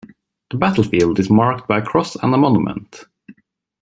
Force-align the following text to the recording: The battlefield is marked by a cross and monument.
The 0.49 0.57
battlefield 0.57 1.19
is 1.19 1.29
marked 1.29 1.67
by 1.67 1.77
a 1.77 1.85
cross 1.85 2.15
and 2.15 2.31
monument. 2.31 3.03